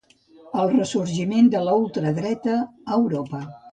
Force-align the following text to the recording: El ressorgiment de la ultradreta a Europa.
El 0.61 0.71
ressorgiment 0.71 1.51
de 1.55 1.61
la 1.67 1.75
ultradreta 1.83 2.57
a 2.65 2.99
Europa. 3.03 3.45